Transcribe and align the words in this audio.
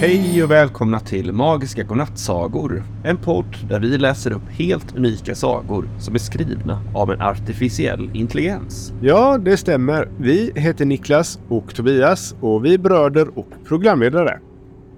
Hej 0.00 0.42
och 0.42 0.50
välkomna 0.50 1.00
till 1.00 1.32
Magiska 1.32 1.82
Godnattsagor. 1.82 2.82
En 3.04 3.16
podd 3.16 3.56
där 3.68 3.80
vi 3.80 3.98
läser 3.98 4.32
upp 4.32 4.48
helt 4.50 4.96
unika 4.96 5.34
sagor 5.34 5.88
som 6.00 6.14
är 6.14 6.18
skrivna 6.18 6.82
av 6.94 7.10
en 7.10 7.20
artificiell 7.20 8.10
intelligens. 8.14 8.92
Ja, 9.02 9.38
det 9.38 9.56
stämmer. 9.56 10.08
Vi 10.18 10.52
heter 10.54 10.84
Niklas 10.84 11.40
och 11.48 11.74
Tobias 11.74 12.34
och 12.40 12.64
vi 12.64 12.74
är 12.74 12.78
bröder 12.78 13.38
och 13.38 13.48
programledare. 13.64 14.40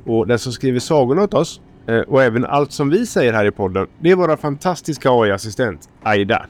Och 0.07 0.27
den 0.27 0.39
som 0.39 0.53
skriver 0.53 0.81
sagorna 0.81 1.23
åt 1.23 1.35
oss 1.35 1.61
eh, 1.87 2.01
och 2.01 2.23
även 2.23 2.45
allt 2.45 2.73
som 2.73 2.91
vi 2.91 3.07
säger 3.07 3.33
här 3.33 3.45
i 3.45 3.51
podden, 3.51 3.87
det 4.01 4.11
är 4.11 4.17
vår 4.17 4.37
fantastiska 4.37 5.11
AI-assistent 5.11 5.89
Aida. 6.03 6.47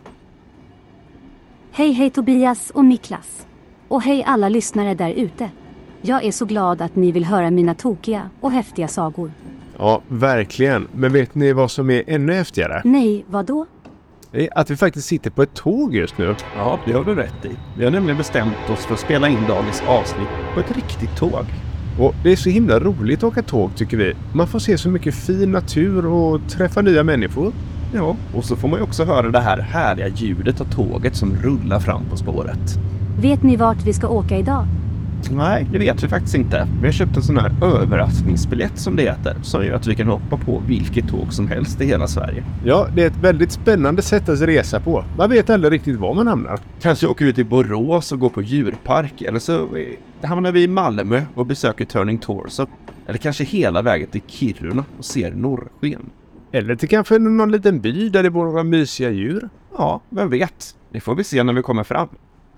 Hej 1.73 1.93
hej 1.93 2.11
Tobias 2.11 2.71
och 2.71 2.85
Niklas. 2.85 3.47
Och 3.89 4.03
hej 4.03 4.25
alla 4.27 4.49
lyssnare 4.49 4.95
där 4.95 5.11
ute. 5.11 5.51
Jag 6.03 6.25
är 6.25 6.33
så 6.33 6.45
glad 6.45 6.83
att 6.83 6.97
ni 6.97 7.13
vill 7.13 7.25
höra 7.25 7.51
mina 7.51 7.75
tokiga 7.75 8.31
och 8.41 8.51
häftiga 8.51 8.89
sagor. 8.89 9.33
Ja, 9.79 10.03
verkligen. 10.09 10.89
Men 10.93 11.13
vet 11.13 11.35
ni 11.35 11.53
vad 11.53 11.71
som 11.71 11.91
är 11.91 12.03
ännu 12.07 12.33
häftigare? 12.33 12.83
Nej, 12.85 13.25
vad 13.29 13.47
då? 13.47 13.67
Att 14.53 14.71
vi 14.71 14.77
faktiskt 14.77 15.09
sitter 15.09 15.31
på 15.31 15.43
ett 15.43 15.55
tåg 15.55 15.95
just 15.95 16.19
nu. 16.19 16.35
Ja, 16.57 16.79
det 16.87 16.93
har 16.93 17.05
du 17.05 17.15
rätt 17.15 17.45
i. 17.45 17.51
Vi 17.79 17.85
har 17.85 17.91
nämligen 17.91 18.19
bestämt 18.19 18.71
oss 18.73 18.87
för 18.87 18.95
att 18.95 19.01
spela 19.01 19.29
in 19.29 19.39
dagens 19.49 19.83
avsnitt 19.89 20.29
på 20.55 20.61
ett 20.61 20.77
riktigt 20.77 21.17
tåg. 21.17 21.45
Och 22.01 22.15
det 22.23 22.33
är 22.33 22.37
så 22.37 22.51
himla 22.51 22.81
roligt 22.81 23.19
att 23.19 23.25
åka 23.25 23.43
tåg 23.43 23.71
tycker 23.77 23.97
vi. 23.97 24.15
Man 24.35 24.47
får 24.47 24.59
se 24.59 24.79
så 24.79 24.89
mycket 24.89 25.15
fin 25.15 25.53
natur 25.53 26.07
och 26.07 26.41
träffa 26.49 26.83
nya 26.83 27.05
människor. 27.05 27.53
Ja, 27.95 28.17
och 28.35 28.45
så 28.45 28.57
får 28.57 28.69
man 28.69 28.79
ju 28.79 28.85
också 28.85 29.05
höra 29.05 29.31
det 29.31 29.41
här 29.41 29.59
härliga 29.59 30.09
ljudet 30.09 30.61
av 30.61 30.65
tåget 30.65 31.17
som 31.17 31.37
rullar 31.37 31.81
fram 31.81 32.03
på 32.11 32.17
spåret. 32.17 32.79
Vet 33.21 33.43
ni 33.43 33.57
vart 33.57 33.87
vi 33.87 33.93
ska 33.93 34.09
åka 34.09 34.39
idag? 34.39 34.67
Nej, 35.31 35.67
det 35.73 35.79
vet 35.79 36.05
vi 36.05 36.09
faktiskt 36.09 36.35
inte. 36.35 36.69
Vi 36.81 36.87
har 36.87 36.93
köpt 36.93 37.17
en 37.17 37.23
sån 37.23 37.39
här 37.39 37.53
överraskningsbiljett 37.63 38.79
som 38.79 38.97
det 38.97 39.03
heter, 39.03 39.37
som 39.43 39.65
gör 39.65 39.75
att 39.75 39.87
vi 39.87 39.95
kan 39.95 40.07
hoppa 40.07 40.37
på 40.37 40.63
vilket 40.67 41.09
tåg 41.09 41.33
som 41.33 41.49
helst 41.49 41.81
i 41.81 41.87
hela 41.87 42.07
Sverige. 42.07 42.45
Ja, 42.65 42.87
det 42.95 43.03
är 43.03 43.07
ett 43.07 43.23
väldigt 43.23 43.53
spännande 43.53 44.03
sätt 44.03 44.29
att 44.29 44.41
resa 44.41 44.81
på. 44.81 45.05
Man 45.19 45.31
vet 45.31 45.51
aldrig 45.51 45.73
riktigt 45.73 45.97
var 45.97 46.15
man 46.15 46.27
hamnar. 46.27 46.59
Kanske 46.81 47.07
åker 47.07 47.25
vi 47.25 47.33
till 47.33 47.47
Borås 47.47 48.13
och 48.13 48.19
går 48.19 48.29
på 48.29 48.43
djurpark, 48.43 49.23
eller 49.23 49.39
så 49.39 49.77
eh, 49.77 50.29
hamnar 50.29 50.53
vi 50.53 50.63
i 50.63 50.69
Malmö 50.69 51.23
och 51.35 51.47
besöker 51.47 51.85
Turning 51.85 52.19
Torso. 52.19 52.67
Eller 53.07 53.19
kanske 53.19 53.45
hela 53.45 53.83
vägen 53.83 54.09
till 54.09 54.23
Kiruna 54.27 54.85
och 54.99 55.05
ser 55.05 55.33
norrsken. 55.33 56.11
Eller 56.53 56.77
till 56.77 56.89
kanske 56.89 57.19
någon 57.19 57.53
liten 57.53 57.81
by 57.81 58.09
där 58.09 58.23
det 58.23 58.31
bor 58.31 58.45
några 58.45 58.65
mysiga 58.65 59.11
djur. 59.11 59.49
Ja, 59.77 60.01
vem 60.09 60.31
vet? 60.31 60.77
Det 60.93 61.01
får 61.01 61.15
vi 61.15 61.25
se 61.25 61.43
när 61.43 61.53
vi 61.53 61.63
kommer 61.63 61.85
fram. 61.85 62.09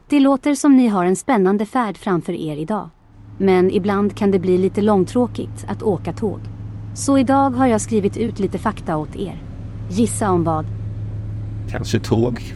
Det 0.09 0.21
låter 0.21 0.55
som 0.55 0.77
ni 0.77 0.87
har 0.89 1.05
en 1.05 1.17
spännande 1.17 1.67
färd 1.67 1.97
framför 1.97 2.33
er 2.33 2.57
idag. 2.57 2.91
Men 3.39 3.71
ibland 3.71 4.17
kan 4.17 4.31
det 4.31 4.39
bli 4.39 4.59
lite 4.59 4.83
långtråkigt 4.83 5.65
att 5.69 5.83
åka 5.83 6.13
tåg. 6.13 6.41
Så 6.95 7.19
idag 7.19 7.51
har 7.51 7.67
jag 7.67 7.81
skrivit 7.81 8.17
ut 8.17 8.39
lite 8.39 8.59
fakta 8.59 8.97
åt 8.97 9.17
er. 9.17 9.43
Gissa 9.91 10.31
om 10.31 10.45
vad? 10.45 10.67
Kanske 11.71 12.01
tåg. 12.01 12.55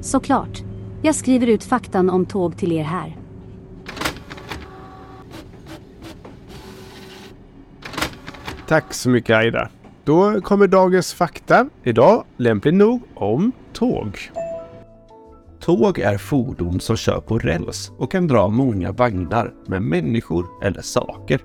Såklart. 0.00 0.62
Jag 1.02 1.14
skriver 1.14 1.46
ut 1.46 1.64
faktan 1.64 2.10
om 2.10 2.26
tåg 2.26 2.56
till 2.56 2.72
er 2.72 2.84
här. 2.84 3.16
Tack 8.68 8.94
så 8.94 9.10
mycket 9.10 9.36
Aida. 9.36 9.68
Då 10.04 10.40
kommer 10.40 10.66
dagens 10.66 11.14
fakta. 11.14 11.68
Idag, 11.82 12.24
lämpligt 12.36 12.74
nog, 12.74 13.02
om 13.14 13.52
tåg. 13.72 14.18
Tåg 15.66 15.98
är 15.98 16.18
fordon 16.18 16.80
som 16.80 16.96
kör 16.96 17.20
på 17.20 17.38
räls 17.38 17.92
och 17.98 18.10
kan 18.10 18.26
dra 18.26 18.48
många 18.48 18.92
vagnar 18.92 19.54
med 19.66 19.82
människor 19.82 20.46
eller 20.62 20.82
saker. 20.82 21.40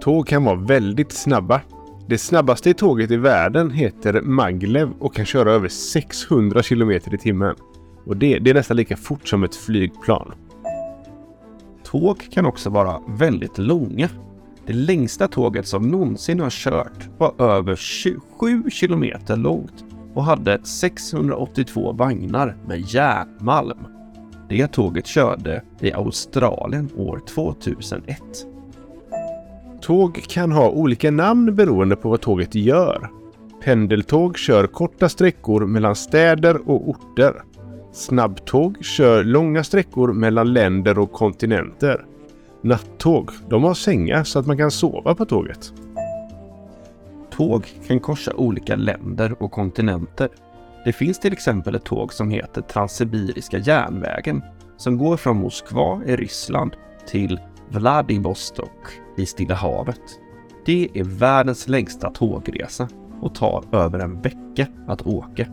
Tåg 0.00 0.26
kan 0.26 0.44
vara 0.44 0.56
väldigt 0.56 1.12
snabba. 1.12 1.60
Det 2.08 2.18
snabbaste 2.18 2.74
tåget 2.74 3.10
i 3.10 3.16
världen 3.16 3.70
heter 3.70 4.20
Maglev 4.20 4.90
och 4.98 5.14
kan 5.14 5.24
köra 5.24 5.52
över 5.52 5.68
600 5.68 6.62
km 6.62 6.90
i 6.90 7.00
timmen. 7.00 7.54
Och 8.06 8.16
det, 8.16 8.38
det 8.38 8.50
är 8.50 8.54
nästan 8.54 8.76
lika 8.76 8.96
fort 8.96 9.28
som 9.28 9.44
ett 9.44 9.56
flygplan. 9.56 10.32
Tåg 11.84 12.28
kan 12.32 12.46
också 12.46 12.70
vara 12.70 13.00
väldigt 13.08 13.58
långa. 13.58 14.08
Det 14.66 14.72
längsta 14.72 15.28
tåget 15.28 15.66
som 15.66 15.90
någonsin 15.90 16.40
har 16.40 16.50
kört 16.50 17.08
var 17.18 17.34
över 17.38 17.76
27 17.76 18.70
kilometer 18.70 19.36
långt 19.36 19.85
och 20.16 20.24
hade 20.24 20.58
682 20.64 21.92
vagnar 21.92 22.56
med 22.66 22.80
järnmalm. 22.80 23.78
Det 24.48 24.66
tåget 24.66 25.06
körde 25.06 25.62
i 25.80 25.92
Australien 25.92 26.88
år 26.96 27.20
2001. 27.28 28.18
Tåg 29.80 30.22
kan 30.28 30.52
ha 30.52 30.70
olika 30.70 31.10
namn 31.10 31.54
beroende 31.54 31.96
på 31.96 32.08
vad 32.08 32.20
tåget 32.20 32.54
gör. 32.54 33.10
Pendeltåg 33.64 34.38
kör 34.38 34.66
korta 34.66 35.08
sträckor 35.08 35.66
mellan 35.66 35.96
städer 35.96 36.70
och 36.70 36.88
orter. 36.88 37.42
Snabbtåg 37.92 38.84
kör 38.84 39.24
långa 39.24 39.64
sträckor 39.64 40.12
mellan 40.12 40.52
länder 40.52 40.98
och 40.98 41.12
kontinenter. 41.12 42.04
Nattåg, 42.62 43.30
de 43.48 43.64
har 43.64 43.74
sängar 43.74 44.24
så 44.24 44.38
att 44.38 44.46
man 44.46 44.58
kan 44.58 44.70
sova 44.70 45.14
på 45.14 45.24
tåget. 45.24 45.72
Tåg 47.36 47.66
kan 47.86 48.00
korsa 48.00 48.34
olika 48.34 48.76
länder 48.76 49.42
och 49.42 49.52
kontinenter. 49.52 50.28
Det 50.84 50.92
finns 50.92 51.18
till 51.18 51.32
exempel 51.32 51.74
ett 51.74 51.84
tåg 51.84 52.12
som 52.12 52.30
heter 52.30 52.62
Transsibiriska 52.62 53.58
järnvägen 53.58 54.42
som 54.76 54.98
går 54.98 55.16
från 55.16 55.36
Moskva 55.36 56.02
i 56.06 56.16
Ryssland 56.16 56.72
till 57.08 57.40
Vladivostok 57.68 59.00
i 59.16 59.26
Stilla 59.26 59.54
havet. 59.54 60.00
Det 60.66 60.88
är 60.94 61.04
världens 61.04 61.68
längsta 61.68 62.10
tågresa 62.10 62.88
och 63.20 63.34
tar 63.34 63.64
över 63.72 63.98
en 63.98 64.22
vecka 64.22 64.66
att 64.86 65.02
åka. 65.02 65.46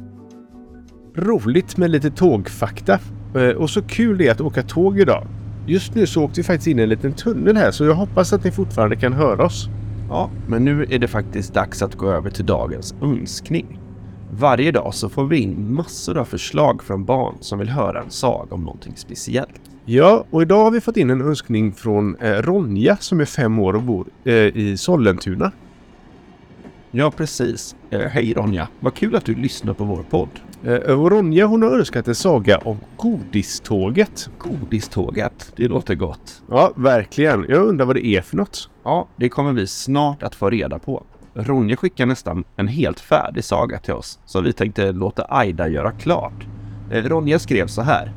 Roligt 1.16 1.78
med 1.78 1.92
lite 1.92 2.12
tågfakta. 2.12 3.00
Eh, 3.36 3.50
och 3.50 3.70
så 3.70 3.82
kul 3.82 4.18
det 4.18 4.28
är 4.28 4.32
att 4.32 4.42
åka 4.42 4.64
tåg 4.64 5.00
idag. 5.00 5.28
Just 5.68 5.96
nu 5.96 6.08
så 6.08 6.24
åkte 6.24 6.40
vi 6.40 6.44
faktiskt 6.44 6.68
in 6.68 6.80
i 6.80 6.84
en 6.84 6.90
liten 6.90 7.14
tunnel 7.14 7.58
här 7.58 7.72
så 7.72 7.86
jag 7.86 7.96
hoppas 7.96 8.34
att 8.34 8.44
ni 8.44 8.52
fortfarande 8.52 8.96
kan 8.96 9.14
höra 9.14 9.46
oss. 9.46 9.70
Ja, 10.14 10.30
men 10.48 10.66
nu 10.66 10.86
är 10.90 11.00
det 11.00 11.08
faktiskt 11.08 11.54
dags 11.54 11.82
att 11.82 11.96
gå 11.96 12.12
över 12.12 12.30
till 12.30 12.46
dagens 12.46 12.96
önskning. 13.02 13.80
Varje 14.32 14.72
dag 14.72 14.94
så 14.94 15.10
får 15.10 15.26
vi 15.26 15.40
in 15.40 15.74
massor 15.74 16.18
av 16.18 16.26
förslag 16.26 16.84
från 16.84 17.06
barn 17.06 17.36
som 17.40 17.60
vill 17.60 17.70
höra 17.70 18.02
en 18.02 18.10
saga 18.10 18.56
om 18.56 18.64
någonting 18.64 18.94
speciellt. 18.96 19.62
Ja, 19.86 20.26
och 20.30 20.42
idag 20.42 20.64
har 20.64 20.72
vi 20.72 20.82
fått 20.82 20.98
in 20.98 21.10
en 21.10 21.22
önskning 21.22 21.74
från 21.74 22.16
eh, 22.16 22.32
Ronja 22.32 22.98
som 22.98 23.20
är 23.20 23.26
fem 23.26 23.60
år 23.60 23.76
och 23.76 23.84
bor 23.84 24.08
eh, 24.24 24.34
i 24.34 24.78
Sollentuna. 24.78 25.52
Ja, 26.92 27.12
precis. 27.12 27.76
Eh, 27.90 28.02
hej 28.02 28.34
Ronja, 28.34 28.68
vad 28.80 28.94
kul 28.94 29.16
att 29.16 29.26
du 29.26 29.36
lyssnar 29.36 29.74
på 29.74 29.84
vår 29.84 30.04
podd. 30.10 30.40
Eh, 30.66 30.98
Ronja 30.98 31.46
hon 31.46 31.62
har 31.62 31.70
önskat 31.70 32.08
en 32.08 32.16
saga 32.16 32.58
om 32.58 32.78
Godiståget. 32.98 34.30
Godiståget, 34.38 35.54
det 35.56 35.68
låter 35.68 35.96
gott. 35.96 36.44
Ja, 36.50 36.72
verkligen. 36.76 37.46
Jag 37.50 37.68
undrar 37.68 37.86
vad 37.86 37.96
det 37.96 38.06
är 38.06 38.22
för 38.22 38.38
något. 38.38 38.70
Ja, 38.84 39.08
det 39.16 39.30
kommer 39.30 39.54
vi 39.54 39.68
snart 39.68 40.24
att 40.24 40.36
få 40.36 40.50
reda 40.50 40.80
på. 40.80 41.04
Ronja 41.34 41.76
skickar 41.76 42.06
nästan 42.06 42.44
en 42.56 42.68
helt 42.68 43.00
färdig 43.00 43.44
saga 43.44 43.80
till 43.80 43.94
oss, 43.94 44.20
så 44.26 44.42
vi 44.42 44.54
tänkte 44.54 44.92
låta 44.92 45.26
Aida 45.30 45.68
göra 45.68 45.92
klart. 45.92 46.48
Eh, 46.92 47.04
Ronja 47.04 47.40
skrev 47.40 47.68
så 47.68 47.82
här. 47.82 48.14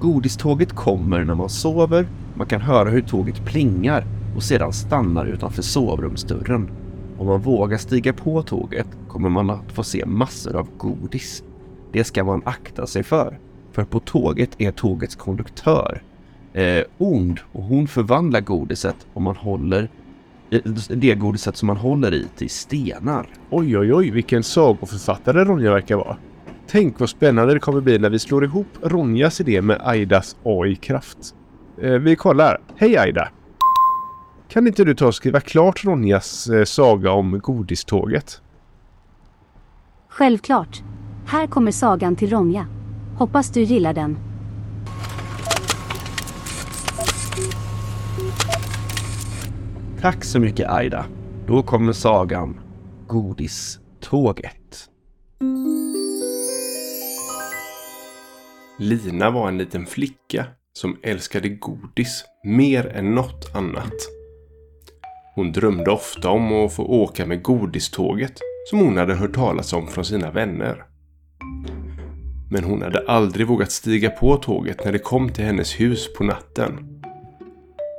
Godiståget 0.00 0.72
kommer 0.72 1.24
när 1.24 1.34
man 1.34 1.48
sover, 1.48 2.06
man 2.34 2.46
kan 2.46 2.60
höra 2.60 2.90
hur 2.90 3.02
tåget 3.02 3.44
plingar 3.44 4.04
och 4.36 4.42
sedan 4.42 4.72
stannar 4.72 5.26
utanför 5.26 5.62
sovrumsdörren. 5.62 6.70
Om 7.18 7.26
man 7.26 7.40
vågar 7.40 7.78
stiga 7.78 8.12
på 8.12 8.42
tåget 8.42 8.86
kommer 9.08 9.28
man 9.28 9.50
att 9.50 9.72
få 9.72 9.82
se 9.82 10.06
massor 10.06 10.56
av 10.56 10.68
godis. 10.76 11.42
Det 11.94 12.04
ska 12.04 12.24
man 12.24 12.42
akta 12.44 12.86
sig 12.86 13.02
för, 13.02 13.38
för 13.72 13.84
på 13.84 14.00
tåget 14.00 14.50
är 14.58 14.70
tågets 14.70 15.16
konduktör 15.16 16.02
eh, 16.52 16.84
ond 16.98 17.40
och 17.52 17.62
hon 17.62 17.88
förvandlar 17.88 18.40
godiset 18.40 19.06
om 19.12 19.22
man 19.22 19.36
håller 19.36 19.88
eh, 20.50 20.60
det 20.88 21.14
godiset 21.14 21.56
som 21.56 21.66
man 21.66 21.76
håller 21.76 22.14
i 22.14 22.26
till 22.36 22.50
stenar. 22.50 23.26
Oj, 23.50 23.78
oj, 23.78 23.94
oj, 23.94 24.10
vilken 24.10 24.42
sagoförfattare 24.42 25.44
Ronja 25.44 25.70
verkar 25.70 25.96
vara. 25.96 26.16
Tänk 26.66 27.00
vad 27.00 27.08
spännande 27.08 27.54
det 27.54 27.60
kommer 27.60 27.80
bli 27.80 27.98
när 27.98 28.10
vi 28.10 28.18
slår 28.18 28.44
ihop 28.44 28.68
Ronjas 28.82 29.40
idé 29.40 29.62
med 29.62 29.80
Aidas 29.84 30.36
AI-kraft. 30.42 31.34
Eh, 31.82 31.92
vi 31.92 32.16
kollar. 32.16 32.60
Hej 32.76 32.98
Aida! 32.98 33.28
Kan 34.48 34.66
inte 34.66 34.84
du 34.84 34.94
ta 34.94 35.06
och 35.06 35.14
skriva 35.14 35.40
klart 35.40 35.84
Ronjas 35.84 36.46
eh, 36.46 36.64
saga 36.64 37.10
om 37.10 37.38
godiståget? 37.38 38.40
Självklart. 40.08 40.82
Här 41.26 41.46
kommer 41.46 41.70
sagan 41.70 42.16
till 42.16 42.30
Ronja. 42.30 42.66
Hoppas 43.16 43.50
du 43.50 43.62
gillar 43.62 43.94
den. 43.94 44.18
Tack 50.00 50.24
så 50.24 50.40
mycket 50.40 50.70
Aida. 50.70 51.06
Då 51.46 51.62
kommer 51.62 51.92
sagan 51.92 52.60
Godiståget. 53.06 54.88
Lina 58.78 59.30
var 59.30 59.48
en 59.48 59.58
liten 59.58 59.86
flicka 59.86 60.46
som 60.72 60.96
älskade 61.02 61.48
godis 61.48 62.24
mer 62.44 62.86
än 62.86 63.14
något 63.14 63.50
annat. 63.54 63.94
Hon 65.34 65.52
drömde 65.52 65.90
ofta 65.90 66.30
om 66.30 66.52
att 66.52 66.72
få 66.72 66.84
åka 66.84 67.26
med 67.26 67.42
godiståget 67.42 68.38
som 68.70 68.78
hon 68.78 68.96
hade 68.96 69.14
hört 69.14 69.34
talas 69.34 69.72
om 69.72 69.86
från 69.86 70.04
sina 70.04 70.30
vänner. 70.30 70.93
Men 72.54 72.64
hon 72.64 72.82
hade 72.82 73.04
aldrig 73.06 73.46
vågat 73.46 73.72
stiga 73.72 74.10
på 74.10 74.36
tåget 74.36 74.84
när 74.84 74.92
det 74.92 74.98
kom 74.98 75.28
till 75.28 75.44
hennes 75.44 75.80
hus 75.80 76.12
på 76.12 76.24
natten. 76.24 77.00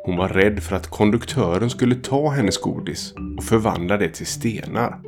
Hon 0.05 0.17
var 0.17 0.29
rädd 0.29 0.63
för 0.63 0.75
att 0.75 0.87
konduktören 0.87 1.69
skulle 1.69 1.95
ta 1.95 2.29
hennes 2.29 2.57
godis 2.57 3.13
och 3.37 3.43
förvandla 3.43 3.97
det 3.97 4.09
till 4.09 4.25
stenar. 4.25 4.99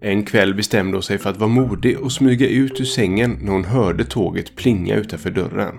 En 0.00 0.24
kväll 0.24 0.54
bestämde 0.54 0.96
hon 0.96 1.02
sig 1.02 1.18
för 1.18 1.30
att 1.30 1.36
vara 1.36 1.50
modig 1.50 2.00
och 2.00 2.12
smyga 2.12 2.48
ut 2.48 2.80
ur 2.80 2.84
sängen 2.84 3.38
när 3.42 3.52
hon 3.52 3.64
hörde 3.64 4.04
tåget 4.04 4.56
plinga 4.56 4.94
utanför 4.94 5.30
dörren. 5.30 5.74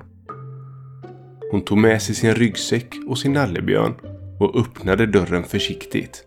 Hon 1.51 1.61
tog 1.61 1.77
med 1.77 2.01
sig 2.01 2.15
sin 2.15 2.35
ryggsäck 2.35 2.93
och 3.07 3.17
sin 3.17 3.33
nallebjörn 3.33 3.93
och 4.39 4.59
öppnade 4.59 5.05
dörren 5.05 5.43
försiktigt. 5.43 6.25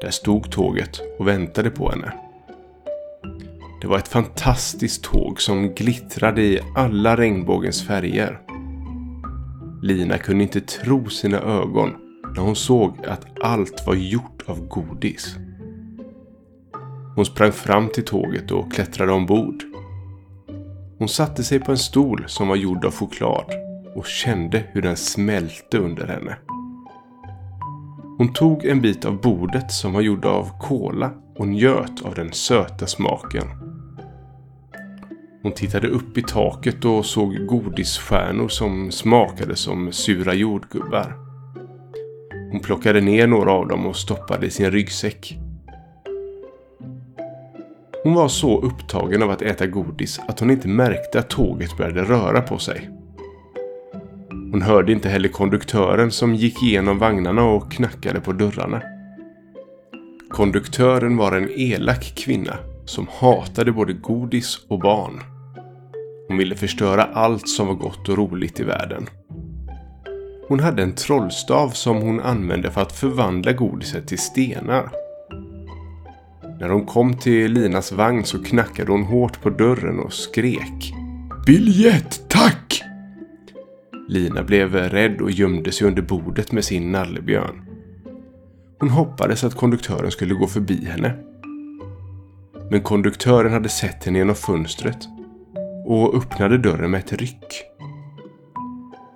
Där 0.00 0.10
stod 0.10 0.50
tåget 0.50 1.00
och 1.18 1.28
väntade 1.28 1.70
på 1.70 1.90
henne. 1.90 2.12
Det 3.82 3.88
var 3.88 3.98
ett 3.98 4.08
fantastiskt 4.08 5.04
tåg 5.04 5.40
som 5.40 5.74
glittrade 5.74 6.42
i 6.42 6.60
alla 6.74 7.16
regnbågens 7.16 7.86
färger. 7.86 8.40
Lina 9.82 10.18
kunde 10.18 10.42
inte 10.42 10.60
tro 10.60 11.08
sina 11.08 11.40
ögon 11.40 11.90
när 12.36 12.42
hon 12.42 12.56
såg 12.56 13.06
att 13.06 13.26
allt 13.42 13.86
var 13.86 13.94
gjort 13.94 14.42
av 14.46 14.68
godis. 14.68 15.36
Hon 17.16 17.24
sprang 17.24 17.52
fram 17.52 17.88
till 17.88 18.04
tåget 18.04 18.50
och 18.50 18.72
klättrade 18.72 19.12
ombord. 19.12 19.62
Hon 20.98 21.08
satte 21.08 21.44
sig 21.44 21.60
på 21.60 21.70
en 21.70 21.78
stol 21.78 22.24
som 22.26 22.48
var 22.48 22.56
gjord 22.56 22.84
av 22.84 22.92
choklad 22.92 23.46
och 23.94 24.06
kände 24.06 24.64
hur 24.72 24.82
den 24.82 24.96
smälte 24.96 25.78
under 25.78 26.06
henne. 26.06 26.36
Hon 28.18 28.32
tog 28.32 28.64
en 28.64 28.80
bit 28.80 29.04
av 29.04 29.20
bordet 29.20 29.72
som 29.72 29.92
var 29.92 30.00
gjord 30.00 30.24
av 30.24 30.58
kola 30.60 31.10
och 31.36 31.48
njöt 31.48 32.02
av 32.04 32.14
den 32.14 32.32
söta 32.32 32.86
smaken. 32.86 33.61
Hon 35.42 35.52
tittade 35.52 35.88
upp 35.88 36.18
i 36.18 36.22
taket 36.22 36.84
och 36.84 37.06
såg 37.06 37.46
godisstjärnor 37.46 38.48
som 38.48 38.90
smakade 38.90 39.56
som 39.56 39.92
sura 39.92 40.34
jordgubbar. 40.34 41.16
Hon 42.50 42.60
plockade 42.60 43.00
ner 43.00 43.26
några 43.26 43.52
av 43.52 43.68
dem 43.68 43.86
och 43.86 43.96
stoppade 43.96 44.46
i 44.46 44.50
sin 44.50 44.70
ryggsäck. 44.70 45.38
Hon 48.04 48.14
var 48.14 48.28
så 48.28 48.60
upptagen 48.60 49.22
av 49.22 49.30
att 49.30 49.42
äta 49.42 49.66
godis 49.66 50.20
att 50.28 50.40
hon 50.40 50.50
inte 50.50 50.68
märkte 50.68 51.18
att 51.18 51.30
tåget 51.30 51.76
började 51.76 52.02
röra 52.02 52.40
på 52.40 52.58
sig. 52.58 52.90
Hon 54.30 54.62
hörde 54.62 54.92
inte 54.92 55.08
heller 55.08 55.28
konduktören 55.28 56.10
som 56.10 56.34
gick 56.34 56.62
igenom 56.62 56.98
vagnarna 56.98 57.44
och 57.44 57.72
knackade 57.72 58.20
på 58.20 58.32
dörrarna. 58.32 58.82
Konduktören 60.30 61.16
var 61.16 61.32
en 61.32 61.50
elak 61.50 62.12
kvinna 62.16 62.56
som 62.84 63.06
hatade 63.10 63.72
både 63.72 63.92
godis 63.92 64.66
och 64.68 64.78
barn. 64.78 65.31
Hon 66.32 66.38
ville 66.38 66.56
förstöra 66.56 67.02
allt 67.02 67.48
som 67.48 67.66
var 67.66 67.74
gott 67.74 68.08
och 68.08 68.16
roligt 68.16 68.60
i 68.60 68.64
världen. 68.64 69.06
Hon 70.48 70.60
hade 70.60 70.82
en 70.82 70.94
trollstav 70.94 71.68
som 71.68 71.96
hon 71.96 72.20
använde 72.20 72.70
för 72.70 72.80
att 72.80 72.92
förvandla 72.92 73.52
godiset 73.52 74.08
till 74.08 74.18
stenar. 74.18 74.90
När 76.60 76.68
hon 76.68 76.86
kom 76.86 77.16
till 77.16 77.52
Linas 77.52 77.92
vagn 77.92 78.24
så 78.24 78.44
knackade 78.44 78.92
hon 78.92 79.02
hårt 79.02 79.42
på 79.42 79.50
dörren 79.50 79.98
och 79.98 80.12
skrek. 80.12 80.94
Biljett, 81.46 82.28
tack! 82.28 82.82
Lina 84.08 84.42
blev 84.42 84.74
rädd 84.74 85.20
och 85.20 85.30
gömde 85.30 85.72
sig 85.72 85.86
under 85.86 86.02
bordet 86.02 86.52
med 86.52 86.64
sin 86.64 86.92
nallebjörn. 86.92 87.64
Hon 88.80 88.90
hoppades 88.90 89.44
att 89.44 89.56
konduktören 89.56 90.10
skulle 90.10 90.34
gå 90.34 90.46
förbi 90.46 90.84
henne. 90.84 91.14
Men 92.70 92.80
konduktören 92.80 93.52
hade 93.52 93.68
sett 93.68 94.04
henne 94.04 94.18
genom 94.18 94.34
fönstret 94.34 95.08
och 95.84 96.14
öppnade 96.16 96.58
dörren 96.58 96.90
med 96.90 97.00
ett 97.00 97.12
ryck. 97.12 97.62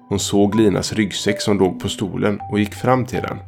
Hon 0.09 0.19
såg 0.19 0.55
Linas 0.55 0.93
ryggsäck 0.93 1.41
som 1.41 1.59
låg 1.59 1.81
på 1.81 1.89
stolen 1.89 2.41
och 2.51 2.59
gick 2.59 2.75
fram 2.75 3.07
till 3.07 3.23
den. 3.23 3.39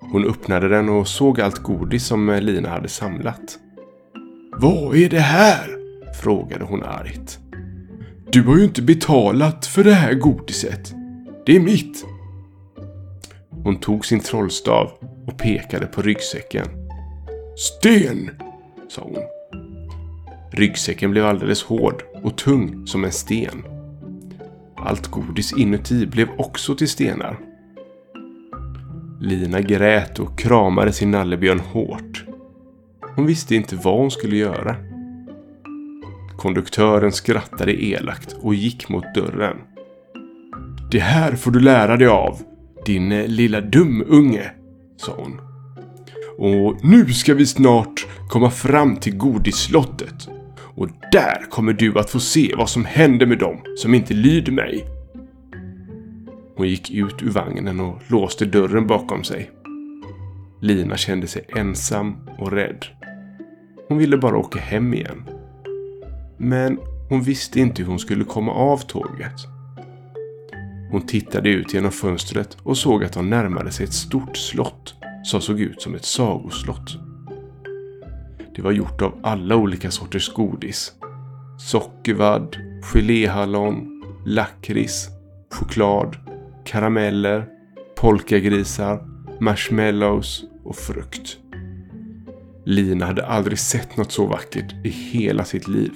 Hon 0.00 0.24
öppnade 0.24 0.68
den 0.68 0.88
och 0.88 1.08
såg 1.08 1.40
allt 1.40 1.58
godis 1.58 2.06
som 2.06 2.38
Lina 2.42 2.68
hade 2.68 2.88
samlat. 2.88 3.58
Vad 4.60 4.96
är 4.96 5.08
det 5.08 5.20
här? 5.20 5.84
frågade 6.22 6.64
hon 6.64 6.82
argt. 6.82 7.38
Du 8.30 8.42
har 8.42 8.56
ju 8.56 8.64
inte 8.64 8.82
betalat 8.82 9.66
för 9.66 9.84
det 9.84 9.94
här 9.94 10.14
godiset. 10.14 10.94
Det 11.46 11.56
är 11.56 11.60
mitt. 11.60 12.04
Hon 13.50 13.76
tog 13.76 14.06
sin 14.06 14.20
trollstav 14.20 14.90
och 15.26 15.38
pekade 15.38 15.86
på 15.86 16.02
ryggsäcken. 16.02 16.66
Sten! 17.56 18.30
sa 18.88 19.02
hon. 19.02 19.33
Ryggsäcken 20.56 21.10
blev 21.10 21.26
alldeles 21.26 21.62
hård 21.62 22.02
och 22.22 22.36
tung 22.36 22.86
som 22.86 23.04
en 23.04 23.12
sten. 23.12 23.64
Allt 24.76 25.06
godis 25.06 25.52
inuti 25.52 26.06
blev 26.06 26.28
också 26.38 26.74
till 26.74 26.88
stenar. 26.88 27.38
Lina 29.20 29.60
grät 29.60 30.18
och 30.18 30.38
kramade 30.38 30.92
sin 30.92 31.10
nallebjörn 31.10 31.60
hårt. 31.60 32.24
Hon 33.16 33.26
visste 33.26 33.54
inte 33.54 33.76
vad 33.76 33.98
hon 33.98 34.10
skulle 34.10 34.36
göra. 34.36 34.76
Konduktören 36.36 37.12
skrattade 37.12 37.84
elakt 37.84 38.36
och 38.40 38.54
gick 38.54 38.88
mot 38.88 39.14
dörren. 39.14 39.56
Det 40.90 41.00
här 41.00 41.32
får 41.32 41.50
du 41.50 41.60
lära 41.60 41.96
dig 41.96 42.08
av, 42.08 42.38
din 42.86 43.12
eh, 43.12 43.26
lilla 43.26 43.60
dumunge, 43.60 44.50
sa 44.96 45.12
hon. 45.16 45.40
Och 46.38 46.84
nu 46.84 47.12
ska 47.12 47.34
vi 47.34 47.46
snart 47.46 48.06
komma 48.28 48.50
fram 48.50 48.96
till 48.96 49.16
godisslottet. 49.16 50.28
Och 50.76 50.88
där 51.12 51.50
kommer 51.50 51.72
du 51.72 51.98
att 51.98 52.10
få 52.10 52.20
se 52.20 52.54
vad 52.56 52.70
som 52.70 52.84
händer 52.84 53.26
med 53.26 53.38
dem 53.38 53.60
som 53.76 53.94
inte 53.94 54.14
lyder 54.14 54.52
mig. 54.52 54.84
Hon 56.56 56.68
gick 56.68 56.90
ut 56.90 57.22
ur 57.22 57.30
vagnen 57.30 57.80
och 57.80 58.02
låste 58.08 58.44
dörren 58.44 58.86
bakom 58.86 59.24
sig. 59.24 59.50
Lina 60.60 60.96
kände 60.96 61.26
sig 61.26 61.44
ensam 61.56 62.16
och 62.38 62.52
rädd. 62.52 62.86
Hon 63.88 63.98
ville 63.98 64.16
bara 64.16 64.36
åka 64.36 64.58
hem 64.58 64.94
igen. 64.94 65.24
Men 66.38 66.78
hon 67.08 67.22
visste 67.22 67.60
inte 67.60 67.82
hur 67.82 67.88
hon 67.88 67.98
skulle 67.98 68.24
komma 68.24 68.52
av 68.52 68.78
tåget. 68.78 69.46
Hon 70.90 71.06
tittade 71.06 71.48
ut 71.48 71.74
genom 71.74 71.90
fönstret 71.90 72.56
och 72.62 72.76
såg 72.76 73.04
att 73.04 73.12
de 73.12 73.30
närmade 73.30 73.70
sig 73.70 73.84
ett 73.84 73.92
stort 73.92 74.36
slott 74.36 74.94
som 75.24 75.40
såg 75.40 75.60
ut 75.60 75.82
som 75.82 75.94
ett 75.94 76.04
sagoslott. 76.04 77.03
Det 78.56 78.62
var 78.62 78.72
gjort 78.72 79.02
av 79.02 79.18
alla 79.22 79.56
olika 79.56 79.90
sorters 79.90 80.32
godis. 80.32 80.92
Sockervadd, 81.58 82.56
geléhallon, 82.82 84.02
lakrits, 84.26 85.08
choklad, 85.50 86.16
karameller, 86.64 87.46
polkagrisar, 87.96 89.08
marshmallows 89.40 90.44
och 90.64 90.76
frukt. 90.76 91.36
Lina 92.64 93.06
hade 93.06 93.26
aldrig 93.26 93.58
sett 93.58 93.96
något 93.96 94.12
så 94.12 94.26
vackert 94.26 94.74
i 94.84 94.88
hela 94.88 95.44
sitt 95.44 95.68
liv. 95.68 95.92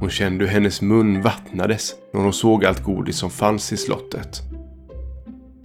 Hon 0.00 0.10
kände 0.10 0.44
hur 0.44 0.52
hennes 0.52 0.82
mun 0.82 1.22
vattnades 1.22 1.94
när 2.12 2.20
hon 2.20 2.32
såg 2.32 2.64
allt 2.64 2.82
godis 2.82 3.16
som 3.16 3.30
fanns 3.30 3.72
i 3.72 3.76
slottet. 3.76 4.42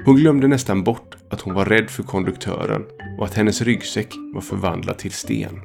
Hon 0.06 0.16
glömde 0.16 0.48
nästan 0.48 0.84
bort 0.84 1.18
att 1.30 1.42
hon 1.42 1.54
var 1.54 1.66
rädd 1.66 1.90
för 1.90 2.04
konduktören 2.04 2.86
och 3.18 3.26
att 3.26 3.34
hennes 3.34 3.62
ryggsäck 3.62 4.14
var 4.34 4.42
förvandlad 4.42 4.98
till 4.98 5.12
sten. 5.12 5.62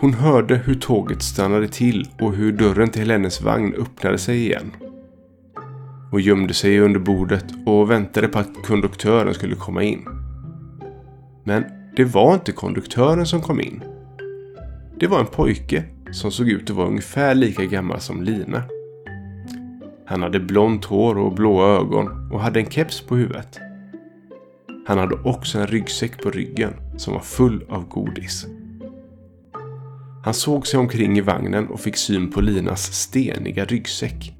Hon 0.00 0.14
hörde 0.14 0.56
hur 0.56 0.74
tåget 0.74 1.22
stannade 1.22 1.68
till 1.68 2.08
och 2.20 2.34
hur 2.34 2.52
dörren 2.52 2.90
till 2.90 3.10
hennes 3.10 3.42
vagn 3.42 3.74
öppnade 3.74 4.18
sig 4.18 4.38
igen. 4.38 4.72
Hon 6.10 6.20
gömde 6.20 6.54
sig 6.54 6.80
under 6.80 7.00
bordet 7.00 7.44
och 7.66 7.90
väntade 7.90 8.28
på 8.28 8.38
att 8.38 8.66
konduktören 8.66 9.34
skulle 9.34 9.54
komma 9.54 9.82
in. 9.82 10.08
Men 11.44 11.64
det 11.96 12.04
var 12.04 12.34
inte 12.34 12.52
konduktören 12.52 13.26
som 13.26 13.40
kom 13.40 13.60
in. 13.60 13.82
Det 15.00 15.06
var 15.06 15.20
en 15.20 15.26
pojke 15.26 15.84
som 16.12 16.30
såg 16.30 16.48
ut 16.48 16.70
att 16.70 16.76
vara 16.76 16.88
ungefär 16.88 17.34
lika 17.34 17.64
gammal 17.64 18.00
som 18.00 18.22
Lina. 18.22 18.62
Han 20.06 20.22
hade 20.22 20.40
blont 20.40 20.84
hår 20.84 21.18
och 21.18 21.34
blåa 21.34 21.66
ögon 21.66 22.30
och 22.32 22.40
hade 22.40 22.60
en 22.60 22.70
keps 22.70 23.00
på 23.00 23.16
huvudet. 23.16 23.60
Han 24.88 24.98
hade 24.98 25.14
också 25.14 25.58
en 25.58 25.66
ryggsäck 25.66 26.22
på 26.22 26.30
ryggen 26.30 26.74
som 26.96 27.14
var 27.14 27.20
full 27.20 27.64
av 27.68 27.88
godis. 27.88 28.46
Han 30.24 30.34
såg 30.34 30.66
sig 30.66 30.80
omkring 30.80 31.18
i 31.18 31.20
vagnen 31.20 31.68
och 31.68 31.80
fick 31.80 31.96
syn 31.96 32.30
på 32.30 32.40
Linas 32.40 32.92
steniga 32.92 33.64
ryggsäck. 33.64 34.34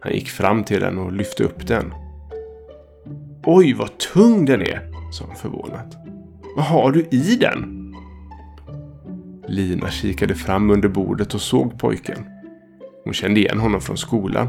Han 0.00 0.12
gick 0.12 0.28
fram 0.28 0.64
till 0.64 0.80
den 0.80 0.98
och 0.98 1.12
lyfte 1.12 1.44
upp 1.44 1.66
den. 1.66 1.94
Oj, 3.44 3.74
vad 3.74 3.98
tung 3.98 4.44
den 4.44 4.62
är, 4.62 4.90
sa 5.12 5.24
han 5.26 5.36
förvånat. 5.36 5.96
Vad 6.56 6.64
har 6.64 6.92
du 6.92 7.06
i 7.10 7.36
den? 7.36 7.94
Lina 9.48 9.90
kikade 9.90 10.34
fram 10.34 10.70
under 10.70 10.88
bordet 10.88 11.34
och 11.34 11.40
såg 11.40 11.78
pojken. 11.78 12.24
Hon 13.04 13.14
kände 13.14 13.40
igen 13.40 13.58
honom 13.58 13.80
från 13.80 13.96
skolan. 13.96 14.48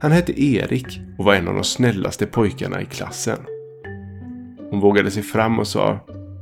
Han 0.00 0.12
hette 0.12 0.42
Erik 0.42 1.00
och 1.18 1.24
var 1.24 1.34
en 1.34 1.48
av 1.48 1.54
de 1.54 1.64
snällaste 1.64 2.26
pojkarna 2.26 2.82
i 2.82 2.84
klassen. 2.84 3.38
Hon 4.70 4.80
vågade 4.80 5.10
sig 5.10 5.22
fram 5.22 5.58
och 5.58 5.66
sa 5.66 5.98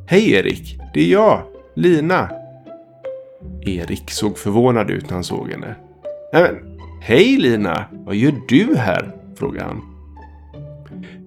Hej 0.06 0.32
Erik, 0.32 0.78
det 0.94 1.00
är 1.00 1.12
jag, 1.12 1.42
Lina. 1.74 2.30
Erik 3.66 4.10
såg 4.10 4.38
förvånad 4.38 4.90
ut 4.90 5.04
när 5.04 5.14
han 5.14 5.24
såg 5.24 5.50
henne. 5.50 5.74
Hej 7.00 7.36
Lina, 7.36 7.84
vad 7.92 8.16
gör 8.16 8.34
du 8.48 8.76
här? 8.76 9.12
frågade 9.38 9.64
han. 9.64 9.82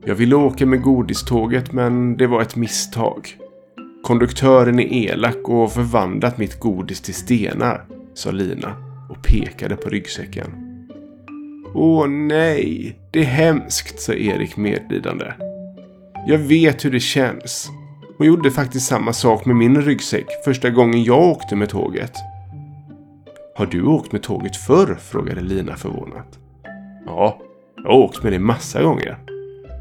Jag 0.05 0.15
ville 0.15 0.35
åka 0.35 0.65
med 0.65 0.81
godiståget 0.81 1.73
men 1.73 2.17
det 2.17 2.27
var 2.27 2.41
ett 2.41 2.55
misstag. 2.55 3.37
Konduktören 4.03 4.79
är 4.79 4.93
elak 4.93 5.37
och 5.43 5.55
har 5.55 5.67
förvandlat 5.67 6.37
mitt 6.37 6.59
godis 6.59 7.01
till 7.01 7.13
stenar, 7.13 7.85
sa 8.13 8.31
Lina 8.31 8.75
och 9.09 9.23
pekade 9.23 9.75
på 9.75 9.89
ryggsäcken. 9.89 10.47
Åh 11.73 12.07
nej, 12.07 12.99
det 13.11 13.19
är 13.19 13.23
hemskt, 13.23 13.99
sa 13.99 14.13
Erik 14.13 14.57
medlidande. 14.57 15.25
Jag 16.27 16.37
vet 16.37 16.85
hur 16.85 16.91
det 16.91 16.99
känns. 16.99 17.69
Hon 18.17 18.27
gjorde 18.27 18.51
faktiskt 18.51 18.87
samma 18.87 19.13
sak 19.13 19.45
med 19.45 19.55
min 19.55 19.81
ryggsäck 19.81 20.25
första 20.45 20.69
gången 20.69 21.03
jag 21.03 21.21
åkte 21.21 21.55
med 21.55 21.69
tåget. 21.69 22.13
Har 23.55 23.65
du 23.65 23.83
åkt 23.83 24.11
med 24.11 24.23
tåget 24.23 24.55
förr? 24.55 24.97
frågade 25.01 25.41
Lina 25.41 25.75
förvånat. 25.75 26.39
Ja, 27.05 27.39
jag 27.75 27.83
har 27.83 27.97
åkt 27.97 28.23
med 28.23 28.31
det 28.33 28.39
massa 28.39 28.83
gånger. 28.83 29.17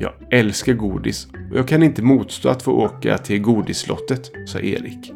Jag 0.01 0.13
älskar 0.31 0.73
godis 0.73 1.27
och 1.51 1.59
jag 1.59 1.69
kan 1.69 1.83
inte 1.83 2.03
motstå 2.03 2.49
att 2.49 2.63
få 2.63 2.73
åka 2.73 3.19
till 3.19 3.41
godisslottet, 3.41 4.31
sa 4.47 4.59
Erik. 4.59 5.13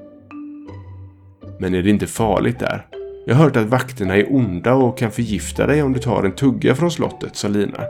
Men 1.59 1.75
är 1.75 1.83
det 1.83 1.91
inte 1.91 2.07
farligt 2.07 2.59
där? 2.59 2.87
Jag 3.26 3.35
har 3.35 3.45
hört 3.45 3.57
att 3.57 3.67
vakterna 3.67 4.17
är 4.17 4.35
onda 4.35 4.75
och 4.75 4.99
kan 4.99 5.11
förgifta 5.11 5.67
dig 5.67 5.83
om 5.83 5.93
du 5.93 6.00
tar 6.00 6.23
en 6.25 6.33
tugga 6.33 6.75
från 6.75 6.91
slottet, 6.91 7.37
sa 7.37 7.49
Lina. 7.49 7.81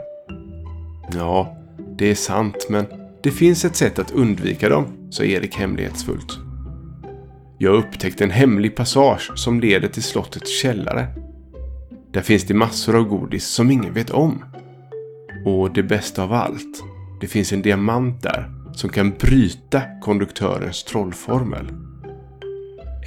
Ja, 1.13 1.57
det 1.97 2.11
är 2.11 2.15
sant, 2.15 2.67
men 2.69 2.85
det 3.23 3.31
finns 3.31 3.65
ett 3.65 3.75
sätt 3.75 3.99
att 3.99 4.11
undvika 4.11 4.69
dem, 4.69 4.85
sa 5.09 5.23
Erik 5.23 5.55
hemlighetsfullt. 5.55 6.39
Jag 7.57 7.75
upptäckte 7.75 8.23
en 8.23 8.31
hemlig 8.31 8.75
passage 8.75 9.31
som 9.35 9.59
leder 9.59 9.87
till 9.87 10.03
slottets 10.03 10.61
källare. 10.61 11.07
Där 12.11 12.21
finns 12.21 12.43
det 12.43 12.53
massor 12.53 12.95
av 12.95 13.03
godis 13.03 13.47
som 13.47 13.71
ingen 13.71 13.93
vet 13.93 14.09
om. 14.09 14.45
Och 15.45 15.73
det 15.73 15.83
bästa 15.83 16.23
av 16.23 16.33
allt, 16.33 16.83
det 17.21 17.27
finns 17.27 17.53
en 17.53 17.61
diamant 17.61 18.21
där 18.21 18.51
som 18.73 18.89
kan 18.89 19.09
bryta 19.09 19.81
konduktörens 20.01 20.83
trollformel. 20.83 21.67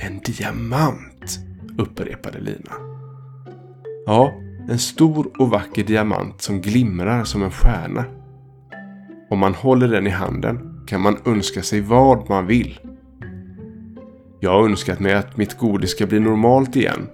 En 0.07 0.21
diamant, 0.25 1.39
upprepade 1.79 2.41
Lina. 2.41 2.73
Ja, 4.07 4.33
en 4.69 4.79
stor 4.79 5.41
och 5.41 5.51
vacker 5.51 5.85
diamant 5.85 6.43
som 6.43 6.61
glimrar 6.61 7.25
som 7.25 7.43
en 7.43 7.51
stjärna. 7.51 8.05
Om 9.31 9.39
man 9.39 9.55
håller 9.55 9.89
den 9.89 10.07
i 10.07 10.11
handen 10.11 10.85
kan 10.87 11.01
man 11.01 11.17
önska 11.25 11.63
sig 11.63 11.81
vad 11.81 12.29
man 12.29 12.47
vill. 12.47 12.81
Jag 14.41 14.51
har 14.51 14.65
önskat 14.65 15.01
mig 15.01 15.15
att 15.15 15.37
mitt 15.37 15.59
godis 15.59 15.91
ska 15.91 16.07
bli 16.07 16.21
normalt 16.21 16.77
igen. 16.77 17.09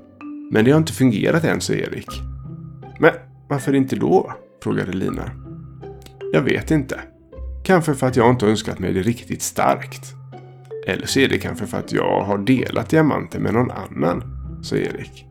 Men 0.51 0.65
det 0.65 0.71
har 0.71 0.79
inte 0.79 0.93
fungerat 0.93 1.45
än, 1.45 1.61
sa 1.61 1.73
Erik. 1.73 2.09
Men 2.99 3.13
varför 3.49 3.75
inte 3.75 3.97
då? 3.97 4.33
frågade 4.63 4.93
Lina. 4.93 5.31
Jag 6.33 6.43
vet 6.43 6.71
inte. 6.71 7.01
Kanske 7.65 7.95
för 7.95 8.07
att 8.07 8.17
jag 8.17 8.31
inte 8.31 8.47
önskat 8.47 8.79
mig 8.79 8.93
det 8.93 9.03
riktigt 9.03 9.43
starkt. 9.43 10.15
Eller 10.87 11.07
så 11.07 11.21
är 11.21 11.29
det 11.29 11.39
kanske 11.39 11.67
för 11.67 11.79
att 11.79 11.93
jag 11.93 12.25
har 12.25 12.39
delat 12.39 12.91
diamanten 12.91 13.43
med 13.43 13.55
någon 13.55 13.71
annan, 13.71 14.23
sa 14.63 14.77
Erik. 14.77 15.27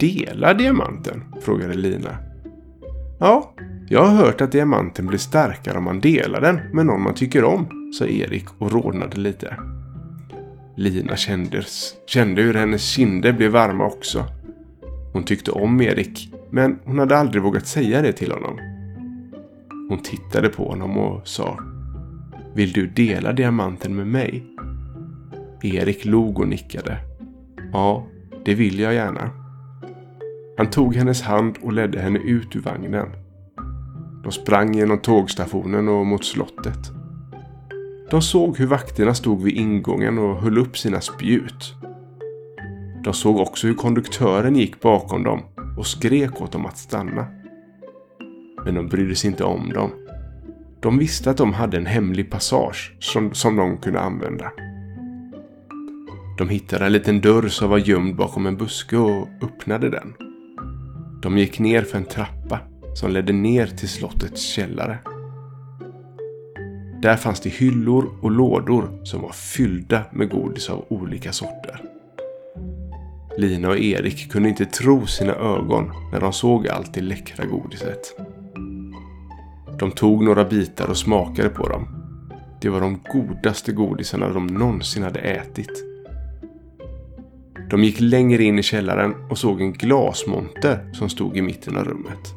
Dela 0.00 0.54
diamanten? 0.54 1.24
frågade 1.40 1.74
Lina. 1.74 2.31
Ja, 3.24 3.52
jag 3.88 4.04
har 4.04 4.16
hört 4.16 4.40
att 4.40 4.52
diamanten 4.52 5.06
blir 5.06 5.18
starkare 5.18 5.78
om 5.78 5.84
man 5.84 6.00
delar 6.00 6.40
den 6.40 6.60
med 6.72 6.86
någon 6.86 7.02
man 7.02 7.14
tycker 7.14 7.44
om, 7.44 7.92
sa 7.98 8.06
Erik 8.06 8.44
och 8.58 8.72
rodnade 8.72 9.16
lite. 9.16 9.56
Lina 10.76 11.16
kände, 11.16 11.62
kände 12.06 12.42
hur 12.42 12.54
hennes 12.54 12.82
kinder 12.82 13.32
blev 13.32 13.50
varma 13.50 13.84
också. 13.84 14.24
Hon 15.12 15.22
tyckte 15.22 15.50
om 15.50 15.80
Erik, 15.80 16.34
men 16.50 16.78
hon 16.84 16.98
hade 16.98 17.16
aldrig 17.16 17.42
vågat 17.42 17.66
säga 17.66 18.02
det 18.02 18.12
till 18.12 18.32
honom. 18.32 18.58
Hon 19.88 19.98
tittade 20.02 20.48
på 20.48 20.68
honom 20.68 20.98
och 20.98 21.28
sa 21.28 21.58
Vill 22.54 22.72
du 22.72 22.86
dela 22.86 23.32
diamanten 23.32 23.96
med 23.96 24.06
mig? 24.06 24.44
Erik 25.62 26.04
log 26.04 26.38
och 26.38 26.48
nickade. 26.48 26.98
Ja, 27.72 28.06
det 28.44 28.54
vill 28.54 28.78
jag 28.78 28.94
gärna. 28.94 29.41
Han 30.62 30.70
tog 30.70 30.94
hennes 30.94 31.22
hand 31.22 31.58
och 31.62 31.72
ledde 31.72 32.00
henne 32.00 32.18
ut 32.18 32.56
ur 32.56 32.60
vagnen. 32.60 33.08
De 34.22 34.32
sprang 34.32 34.74
genom 34.74 34.98
tågstationen 34.98 35.88
och 35.88 36.06
mot 36.06 36.24
slottet. 36.24 36.78
De 38.10 38.22
såg 38.22 38.58
hur 38.58 38.66
vakterna 38.66 39.14
stod 39.14 39.42
vid 39.42 39.56
ingången 39.56 40.18
och 40.18 40.36
höll 40.36 40.58
upp 40.58 40.78
sina 40.78 41.00
spjut. 41.00 41.74
De 43.04 43.12
såg 43.14 43.36
också 43.36 43.66
hur 43.66 43.74
konduktören 43.74 44.56
gick 44.56 44.80
bakom 44.80 45.22
dem 45.22 45.42
och 45.78 45.86
skrek 45.86 46.40
åt 46.40 46.52
dem 46.52 46.66
att 46.66 46.78
stanna. 46.78 47.26
Men 48.64 48.74
de 48.74 48.88
brydde 48.88 49.14
sig 49.14 49.30
inte 49.30 49.44
om 49.44 49.72
dem. 49.72 49.90
De 50.80 50.98
visste 50.98 51.30
att 51.30 51.36
de 51.36 51.52
hade 51.52 51.76
en 51.76 51.86
hemlig 51.86 52.30
passage 52.30 52.96
som, 53.00 53.34
som 53.34 53.56
de 53.56 53.78
kunde 53.78 54.00
använda. 54.00 54.52
De 56.38 56.48
hittade 56.48 56.86
en 56.86 56.92
liten 56.92 57.20
dörr 57.20 57.48
som 57.48 57.70
var 57.70 57.78
gömd 57.78 58.16
bakom 58.16 58.46
en 58.46 58.56
buske 58.56 58.96
och 58.96 59.28
öppnade 59.42 59.90
den. 59.90 60.14
De 61.22 61.38
gick 61.38 61.58
ner 61.58 61.82
för 61.82 61.98
en 61.98 62.04
trappa 62.04 62.60
som 62.94 63.10
ledde 63.10 63.32
ner 63.32 63.66
till 63.66 63.88
slottets 63.88 64.42
källare. 64.42 64.98
Där 67.02 67.16
fanns 67.16 67.40
det 67.40 67.50
hyllor 67.50 68.18
och 68.20 68.30
lådor 68.30 69.04
som 69.04 69.22
var 69.22 69.32
fyllda 69.32 70.02
med 70.12 70.30
godis 70.30 70.70
av 70.70 70.84
olika 70.88 71.32
sorter. 71.32 71.82
Lina 73.38 73.68
och 73.68 73.78
Erik 73.78 74.32
kunde 74.32 74.48
inte 74.48 74.64
tro 74.64 75.06
sina 75.06 75.32
ögon 75.32 75.92
när 76.12 76.20
de 76.20 76.32
såg 76.32 76.68
allt 76.68 76.94
det 76.94 77.00
läckra 77.00 77.46
godiset. 77.46 78.16
De 79.78 79.90
tog 79.90 80.24
några 80.24 80.44
bitar 80.44 80.90
och 80.90 80.96
smakade 80.96 81.48
på 81.48 81.68
dem. 81.68 81.88
Det 82.60 82.68
var 82.68 82.80
de 82.80 83.00
godaste 83.12 83.72
godisarna 83.72 84.28
de 84.28 84.46
någonsin 84.46 85.02
hade 85.02 85.20
ätit. 85.20 85.91
De 87.72 87.84
gick 87.84 88.00
längre 88.00 88.42
in 88.42 88.58
i 88.58 88.62
källaren 88.62 89.14
och 89.30 89.38
såg 89.38 89.60
en 89.60 89.72
glasmonter 89.72 90.90
som 90.92 91.08
stod 91.08 91.36
i 91.36 91.42
mitten 91.42 91.76
av 91.76 91.84
rummet. 91.84 92.34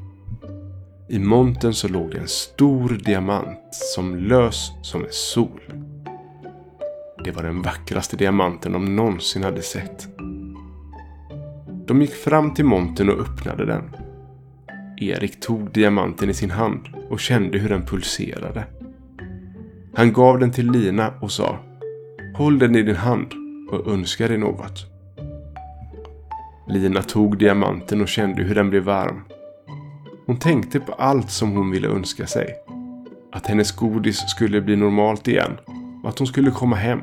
I 1.09 1.19
montern 1.19 1.73
så 1.73 1.87
låg 1.87 2.11
det 2.11 2.17
en 2.17 2.27
stor 2.27 2.89
diamant 3.05 3.69
som 3.71 4.15
lös 4.15 4.71
som 4.81 5.01
en 5.01 5.11
sol. 5.11 5.61
Det 7.23 7.31
var 7.31 7.43
den 7.43 7.61
vackraste 7.61 8.17
diamanten 8.17 8.71
de 8.71 8.95
någonsin 8.95 9.43
hade 9.43 9.61
sett. 9.61 10.07
De 11.87 12.01
gick 12.01 12.13
fram 12.13 12.53
till 12.53 12.65
montern 12.65 13.09
och 13.09 13.19
öppnade 13.19 13.65
den. 13.65 13.95
Erik 14.97 15.39
tog 15.39 15.71
diamanten 15.71 16.29
i 16.29 16.33
sin 16.33 16.51
hand 16.51 16.81
och 17.09 17.19
kände 17.19 17.57
hur 17.57 17.69
den 17.69 17.85
pulserade. 17.85 18.63
Han 19.95 20.13
gav 20.13 20.39
den 20.39 20.51
till 20.51 20.71
Lina 20.71 21.13
och 21.21 21.31
sa 21.31 21.59
Håll 22.35 22.59
den 22.59 22.75
i 22.75 22.83
din 22.83 22.95
hand 22.95 23.33
och 23.71 23.93
önska 23.93 24.27
dig 24.27 24.37
något. 24.37 24.94
Lina 26.67 27.01
tog 27.01 27.37
diamanten 27.37 28.01
och 28.01 28.07
kände 28.07 28.43
hur 28.43 28.55
den 28.55 28.69
blev 28.69 28.83
varm. 28.83 29.21
Hon 30.25 30.39
tänkte 30.39 30.79
på 30.79 30.93
allt 30.93 31.31
som 31.31 31.51
hon 31.51 31.71
ville 31.71 31.87
önska 31.87 32.27
sig. 32.27 32.55
Att 33.31 33.47
hennes 33.47 33.71
godis 33.71 34.29
skulle 34.29 34.61
bli 34.61 34.75
normalt 34.75 35.27
igen 35.27 35.57
och 36.03 36.09
att 36.09 36.19
hon 36.19 36.27
skulle 36.27 36.51
komma 36.51 36.75
hem. 36.75 36.99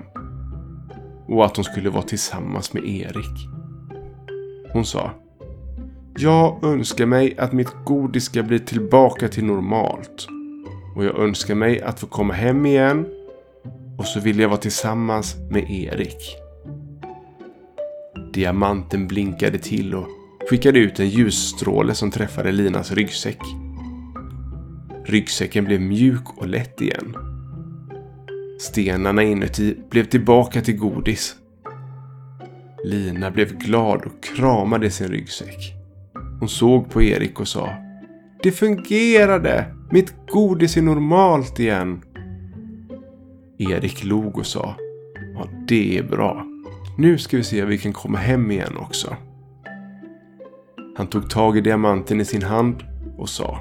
Och 1.27 1.45
att 1.45 1.57
hon 1.57 1.65
skulle 1.65 1.91
vara 1.91 2.03
tillsammans 2.03 2.73
med 2.73 2.85
Erik. 2.85 3.49
Hon 4.73 4.85
sa 4.85 5.11
Jag 6.17 6.65
önskar 6.65 7.07
mig 7.07 7.39
att 7.39 7.53
mitt 7.53 7.75
godis 7.85 8.25
ska 8.25 8.43
bli 8.43 8.59
tillbaka 8.59 9.29
till 9.29 9.45
normalt. 9.45 10.27
Och 10.97 11.05
jag 11.05 11.19
önskar 11.19 11.55
mig 11.55 11.83
att 11.83 12.01
få 12.01 12.07
komma 12.07 12.35
hem 12.35 12.67
igen. 12.67 13.07
Och 13.99 14.07
så 14.07 14.21
vill 14.21 14.39
jag 14.39 14.49
vara 14.49 14.61
tillsammans 14.61 15.37
med 15.51 15.71
Erik. 15.71 16.37
Diamanten 18.33 19.09
blinkade 19.09 19.59
till 19.59 19.95
och 19.95 20.09
skickade 20.51 20.79
ut 20.79 21.01
en 21.01 21.09
ljusstråle 21.09 21.95
som 21.95 22.11
träffade 22.11 22.53
Linas 22.53 22.93
ryggsäck. 22.93 23.39
Ryggsäcken 25.05 25.65
blev 25.65 25.81
mjuk 25.81 26.37
och 26.37 26.49
lätt 26.49 26.81
igen. 26.81 27.17
Stenarna 28.61 29.23
inuti 29.23 29.77
blev 29.91 30.05
tillbaka 30.05 30.61
till 30.61 30.77
godis. 30.77 31.37
Lina 32.85 33.31
blev 33.31 33.59
glad 33.59 34.05
och 34.05 34.23
kramade 34.23 34.91
sin 34.91 35.09
ryggsäck. 35.09 35.73
Hon 36.41 36.49
såg 36.49 36.91
på 36.91 37.03
Erik 37.03 37.41
och 37.41 37.49
sa 37.49 37.69
Det 38.43 38.53
fungerade! 38.53 39.75
Mitt 39.91 40.15
godis 40.29 40.77
är 40.77 40.83
normalt 40.83 41.61
igen. 41.61 42.03
Erik 43.59 44.05
log 44.05 44.39
och 44.39 44.47
sa 44.47 44.77
Ja, 45.35 45.49
det 45.69 45.99
är 45.99 46.03
bra. 46.03 46.52
Nu 47.03 47.19
ska 47.19 47.37
vi 47.37 47.45
se 47.45 47.63
om 47.63 47.69
vi 47.69 47.79
kan 47.79 47.93
komma 47.93 48.19
hem 48.19 48.51
igen 48.51 48.77
också. 48.77 49.17
Han 50.97 51.07
tog 51.07 51.31
tag 51.31 51.57
i 51.59 51.61
diamanten 51.61 52.21
i 52.21 52.25
sin 52.25 52.43
hand 52.43 52.85
och 53.17 53.29
sa 53.29 53.59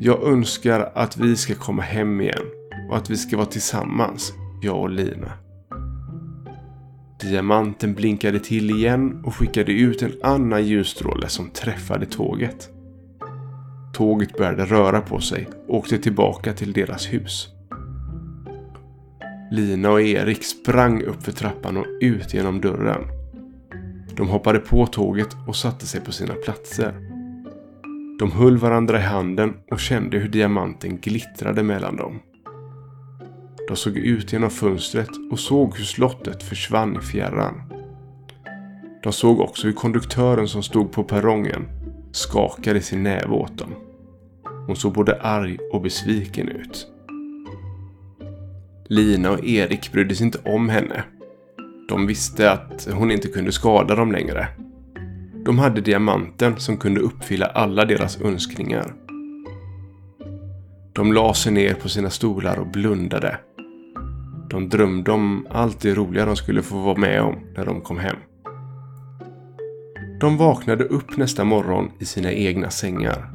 Jag 0.00 0.22
önskar 0.22 0.92
att 0.94 1.16
vi 1.16 1.36
ska 1.36 1.54
komma 1.54 1.82
hem 1.82 2.20
igen 2.20 2.44
och 2.90 2.96
att 2.96 3.10
vi 3.10 3.16
ska 3.16 3.36
vara 3.36 3.46
tillsammans, 3.46 4.32
jag 4.62 4.80
och 4.80 4.90
Lina. 4.90 5.32
Diamanten 7.20 7.94
blinkade 7.94 8.40
till 8.40 8.70
igen 8.70 9.22
och 9.24 9.34
skickade 9.34 9.72
ut 9.72 10.02
en 10.02 10.12
annan 10.22 10.64
ljusstråle 10.64 11.28
som 11.28 11.50
träffade 11.50 12.06
tåget. 12.06 12.68
Tåget 13.94 14.36
började 14.36 14.64
röra 14.64 15.00
på 15.00 15.20
sig 15.20 15.48
och 15.68 15.74
åkte 15.74 15.98
tillbaka 15.98 16.52
till 16.52 16.72
deras 16.72 17.12
hus. 17.12 17.57
Lina 19.50 19.90
och 19.90 20.00
Erik 20.00 20.44
sprang 20.44 21.02
upp 21.02 21.22
för 21.22 21.32
trappan 21.32 21.76
och 21.76 21.86
ut 22.00 22.34
genom 22.34 22.60
dörren. 22.60 23.02
De 24.16 24.28
hoppade 24.28 24.58
på 24.58 24.86
tåget 24.86 25.36
och 25.46 25.56
satte 25.56 25.86
sig 25.86 26.00
på 26.00 26.12
sina 26.12 26.34
platser. 26.34 26.94
De 28.18 28.32
höll 28.32 28.58
varandra 28.58 28.98
i 28.98 29.02
handen 29.02 29.54
och 29.70 29.80
kände 29.80 30.18
hur 30.18 30.28
diamanten 30.28 30.98
glittrade 30.98 31.62
mellan 31.62 31.96
dem. 31.96 32.18
De 33.68 33.76
såg 33.76 33.96
ut 33.96 34.32
genom 34.32 34.50
fönstret 34.50 35.10
och 35.30 35.38
såg 35.38 35.76
hur 35.76 35.84
slottet 35.84 36.42
försvann 36.42 36.96
i 36.96 37.00
fjärran. 37.00 37.62
De 39.02 39.12
såg 39.12 39.40
också 39.40 39.66
hur 39.66 39.74
konduktören 39.74 40.48
som 40.48 40.62
stod 40.62 40.92
på 40.92 41.04
perrongen 41.04 41.68
skakade 42.12 42.80
sin 42.80 43.02
näve 43.02 43.34
åt 43.34 43.58
dem. 43.58 43.74
Hon 44.66 44.76
såg 44.76 44.92
både 44.92 45.20
arg 45.20 45.58
och 45.72 45.82
besviken 45.82 46.48
ut. 46.48 46.86
Lina 48.90 49.30
och 49.30 49.44
Erik 49.44 49.92
brydde 49.92 50.14
sig 50.14 50.26
inte 50.26 50.38
om 50.44 50.68
henne. 50.68 51.04
De 51.88 52.06
visste 52.06 52.52
att 52.52 52.88
hon 52.92 53.10
inte 53.10 53.28
kunde 53.28 53.52
skada 53.52 53.94
dem 53.94 54.12
längre. 54.12 54.48
De 55.44 55.58
hade 55.58 55.80
diamanten 55.80 56.56
som 56.56 56.76
kunde 56.76 57.00
uppfylla 57.00 57.46
alla 57.46 57.84
deras 57.84 58.20
önskningar. 58.20 58.94
De 60.92 61.12
la 61.12 61.34
sig 61.34 61.52
ner 61.52 61.74
på 61.74 61.88
sina 61.88 62.10
stolar 62.10 62.58
och 62.58 62.66
blundade. 62.66 63.38
De 64.50 64.68
drömde 64.68 65.10
om 65.12 65.46
allt 65.50 65.80
det 65.80 65.94
roliga 65.94 66.26
de 66.26 66.36
skulle 66.36 66.62
få 66.62 66.78
vara 66.78 66.98
med 66.98 67.22
om 67.22 67.36
när 67.56 67.66
de 67.66 67.80
kom 67.80 67.98
hem. 67.98 68.16
De 70.20 70.36
vaknade 70.36 70.84
upp 70.84 71.16
nästa 71.16 71.44
morgon 71.44 71.90
i 71.98 72.04
sina 72.04 72.32
egna 72.32 72.70
sängar. 72.70 73.30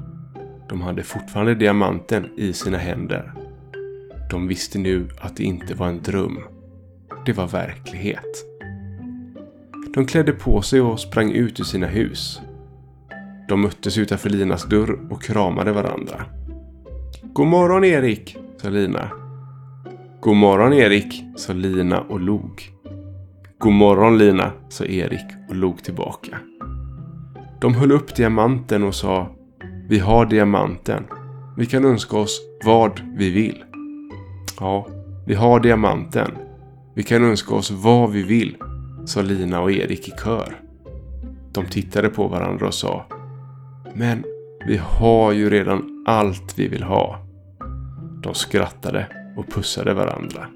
De 0.70 0.82
hade 0.82 1.04
fortfarande 1.04 1.56
diamanten 1.56 2.30
i 2.38 2.54
sina 2.54 2.78
händer. 2.78 3.43
De 4.34 4.48
visste 4.48 4.80
nu 4.80 5.10
att 5.20 5.36
det 5.36 5.44
inte 5.44 5.76
var 5.76 5.88
en 5.88 6.02
dröm. 6.02 6.40
Det 7.26 7.34
var 7.34 7.48
verklighet. 7.48 8.46
De 9.94 10.06
klädde 10.06 10.32
på 10.32 10.62
sig 10.62 10.82
och 10.82 11.00
sprang 11.00 11.32
ut 11.32 11.60
ur 11.60 11.64
sina 11.64 11.88
hus. 11.88 12.42
De 13.50 13.62
möttes 13.62 13.98
utanför 13.98 14.30
Linas 14.30 14.64
dörr 14.64 15.00
och 15.10 15.24
kramade 15.24 15.72
varandra. 15.72 16.26
God 17.34 17.48
morgon 17.48 17.84
Erik, 17.84 18.38
sa 18.58 18.70
Lina. 18.70 19.10
God 20.20 20.36
morgon 20.36 20.74
Erik, 20.74 21.24
sa 21.36 21.54
Lina 21.54 22.02
och 22.02 22.20
log. 22.20 22.62
God 23.58 23.74
morgon 23.74 24.18
Lina, 24.18 24.52
sa 24.70 24.86
Erik 24.86 25.28
och 25.50 25.56
log 25.56 25.84
tillbaka. 25.84 26.38
De 27.62 27.74
höll 27.74 27.92
upp 27.92 28.16
diamanten 28.16 28.84
och 28.84 28.96
sa 28.96 29.36
Vi 29.90 30.00
har 30.00 30.26
diamanten. 30.26 31.04
Vi 31.58 31.66
kan 31.66 31.86
önska 31.86 32.18
oss 32.18 32.42
vad 32.66 33.02
vi 33.18 33.30
vill. 33.30 33.64
Ja, 34.60 34.88
vi 35.26 35.36
har 35.36 35.60
diamanten. 35.60 36.32
Vi 36.96 37.04
kan 37.04 37.24
önska 37.24 37.56
oss 37.56 37.72
vad 37.72 38.12
vi 38.12 38.24
vill, 38.24 38.58
sa 39.06 39.22
Lina 39.22 39.62
och 39.62 39.72
Erik 39.72 40.08
i 40.08 40.12
kör. 40.24 40.60
De 41.52 41.66
tittade 41.66 42.10
på 42.10 42.28
varandra 42.28 42.68
och 42.68 42.74
sa 42.74 43.06
Men 43.94 44.24
vi 44.68 44.78
har 44.78 45.32
ju 45.32 45.50
redan 45.50 46.04
allt 46.08 46.60
vi 46.60 46.68
vill 46.68 46.84
ha. 46.84 47.20
De 48.24 48.34
skrattade 48.34 49.08
och 49.38 49.54
pussade 49.54 49.94
varandra. 49.94 50.48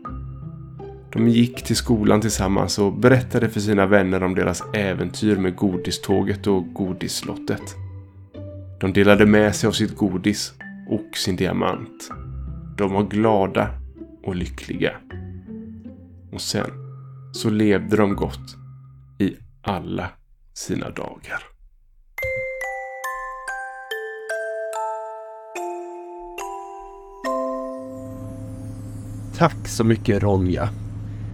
De 1.14 1.28
gick 1.28 1.64
till 1.64 1.76
skolan 1.76 2.22
tillsammans 2.22 2.80
och 2.80 2.94
berättade 2.94 3.50
för 3.50 3.60
sina 3.60 3.86
vänner 3.86 4.24
om 4.24 4.36
deras 4.36 4.64
äventyr 4.74 5.36
med 5.36 5.56
godiståget 5.56 6.48
och 6.48 6.74
godisslottet. 6.74 7.76
De 8.80 8.94
delade 8.94 9.26
med 9.26 9.56
sig 9.56 9.68
av 9.68 9.72
sitt 9.72 9.96
godis 9.96 10.54
och 10.90 11.18
sin 11.18 11.36
diamant. 11.36 12.10
De 12.78 12.94
var 12.94 13.04
glada 13.04 13.70
och 14.28 14.36
lyckliga. 14.36 14.92
Och 16.34 16.42
sen 16.42 16.70
så 17.32 17.50
levde 17.50 17.98
de 17.98 18.16
gott 18.16 18.56
i 19.20 19.36
alla 19.62 20.10
sina 20.54 20.90
dagar. 20.90 21.44
Tack 29.38 29.68
så 29.68 29.84
mycket 29.84 30.24
Ronja. 30.24 30.70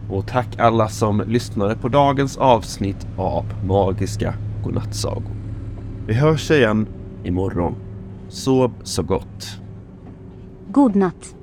Och 0.10 0.28
tack 0.28 0.60
alla 0.60 0.90
som 0.90 1.24
lyssnade 1.28 1.76
på 1.76 1.88
dagens 1.88 2.38
avsnitt 2.38 3.08
av 3.18 3.46
Magiska 3.66 4.34
Godnattsagor. 4.64 5.36
Vi 6.08 6.14
hörs 6.14 6.52
igen 6.52 6.88
imorgon. 7.24 7.76
Sov 8.30 8.74
så 8.84 9.04
gott. 9.04 9.60
God 10.72 10.96
natt. 10.96 11.36